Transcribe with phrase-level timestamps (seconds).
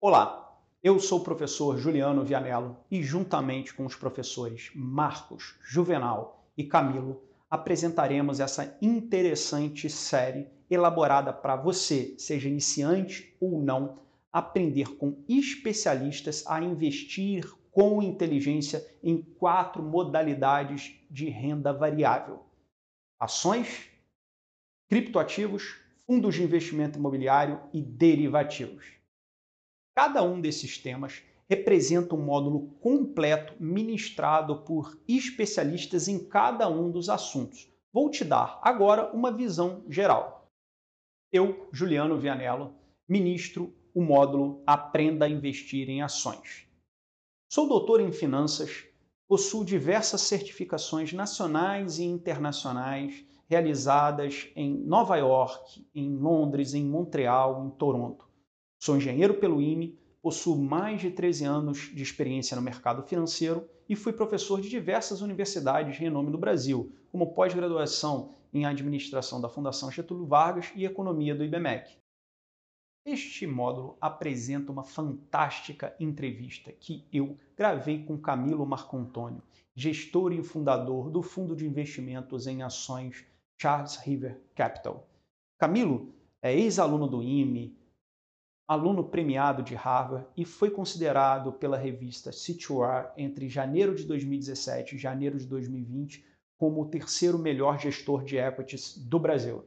[0.00, 6.62] Olá, eu sou o professor Juliano Vianello e, juntamente com os professores Marcos, Juvenal e
[6.62, 7.20] Camilo,
[7.50, 13.98] apresentaremos essa interessante série elaborada para você, seja iniciante ou não,
[14.32, 22.44] aprender com especialistas a investir com inteligência em quatro modalidades de renda variável:
[23.18, 23.90] ações,
[24.88, 25.74] criptoativos,
[26.06, 28.97] fundos de investimento imobiliário e derivativos.
[29.98, 37.08] Cada um desses temas representa um módulo completo ministrado por especialistas em cada um dos
[37.08, 37.68] assuntos.
[37.92, 40.52] Vou te dar agora uma visão geral.
[41.32, 42.76] Eu, Juliano Vianello,
[43.08, 46.64] ministro o módulo Aprenda a Investir em Ações.
[47.50, 48.84] Sou doutor em finanças,
[49.26, 57.70] possuo diversas certificações nacionais e internacionais realizadas em Nova York, em Londres, em Montreal, em
[57.70, 58.27] Toronto.
[58.78, 63.96] Sou engenheiro pelo IME, possuo mais de 13 anos de experiência no mercado financeiro e
[63.96, 69.90] fui professor de diversas universidades de renome no Brasil, como pós-graduação em administração da Fundação
[69.90, 71.98] Getúlio Vargas e economia do IBMEC.
[73.04, 79.42] Este módulo apresenta uma fantástica entrevista que eu gravei com Camilo Marco Antônio,
[79.74, 83.24] gestor e fundador do fundo de investimentos em ações
[83.56, 85.08] Charles River Capital.
[85.58, 87.76] Camilo é ex-aluno do IME,
[88.68, 94.98] aluno premiado de Harvard e foi considerado pela revista CTOR entre janeiro de 2017 e
[94.98, 96.22] janeiro de 2020
[96.58, 99.64] como o terceiro melhor gestor de equities do Brasil.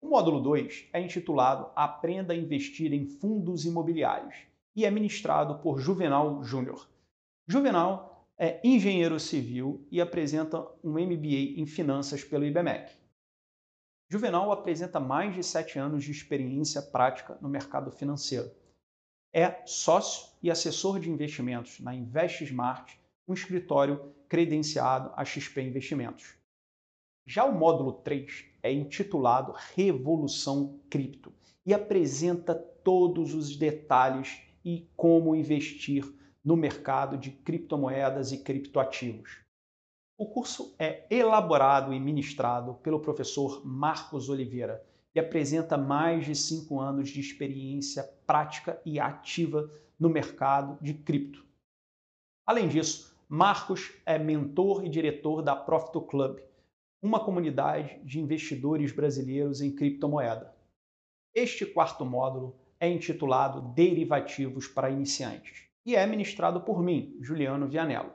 [0.00, 4.36] O módulo 2 é intitulado Aprenda a investir em fundos imobiliários
[4.74, 6.88] e é ministrado por Juvenal Júnior.
[7.46, 12.92] Juvenal é engenheiro civil e apresenta um MBA em finanças pelo IBMEC.
[14.08, 18.48] Juvenal apresenta mais de sete anos de experiência prática no mercado financeiro.
[19.32, 22.94] É sócio e assessor de investimentos na InvestSmart,
[23.26, 26.36] um escritório credenciado a XP Investimentos.
[27.26, 31.32] Já o módulo 3 é intitulado Revolução Cripto
[31.64, 36.04] e apresenta todos os detalhes e como investir
[36.44, 39.45] no mercado de criptomoedas e criptoativos.
[40.18, 44.82] O curso é elaborado e ministrado pelo professor Marcos Oliveira
[45.14, 51.44] e apresenta mais de cinco anos de experiência prática e ativa no mercado de cripto.
[52.46, 56.38] Além disso, Marcos é mentor e diretor da Profito Club,
[57.02, 60.54] uma comunidade de investidores brasileiros em criptomoeda.
[61.34, 68.12] Este quarto módulo é intitulado Derivativos para Iniciantes e é ministrado por mim, Juliano Vianello.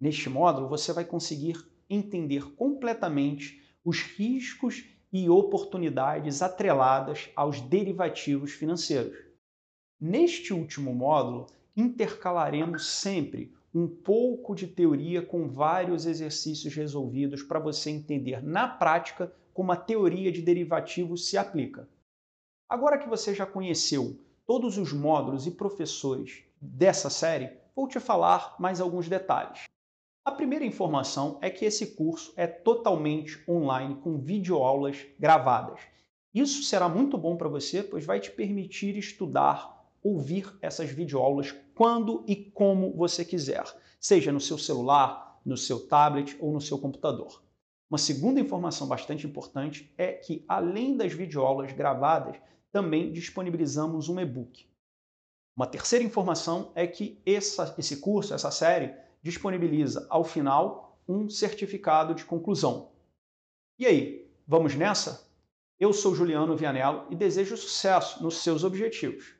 [0.00, 9.18] Neste módulo, você vai conseguir entender completamente os riscos e oportunidades atreladas aos derivativos financeiros.
[10.00, 11.46] Neste último módulo,
[11.76, 19.32] intercalaremos sempre um pouco de teoria com vários exercícios resolvidos para você entender na prática
[19.52, 21.88] como a teoria de derivativos se aplica.
[22.68, 28.56] Agora que você já conheceu todos os módulos e professores dessa série, vou te falar
[28.58, 29.64] mais alguns detalhes.
[30.22, 35.80] A primeira informação é que esse curso é totalmente online com videoaulas gravadas.
[36.34, 42.22] Isso será muito bom para você, pois vai te permitir estudar, ouvir essas videoaulas quando
[42.28, 43.64] e como você quiser,
[43.98, 47.42] seja no seu celular, no seu tablet ou no seu computador.
[47.88, 52.36] Uma segunda informação bastante importante é que, além das videoaulas gravadas,
[52.70, 54.68] também disponibilizamos um e-book.
[55.56, 62.14] Uma terceira informação é que essa, esse curso, essa série, disponibiliza ao final um certificado
[62.14, 62.90] de conclusão.
[63.78, 65.28] E aí, vamos nessa?
[65.78, 69.34] Eu sou Juliano Vianello e desejo sucesso nos seus objetivos.